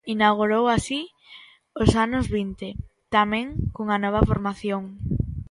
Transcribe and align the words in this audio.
Inaugurou 0.15 0.63
así 0.77 1.01
os 1.83 1.91
anos 2.05 2.25
vinte, 2.37 2.67
tamén 3.15 3.45
cunha 3.75 3.97
nova 4.03 4.21
formación. 4.29 4.83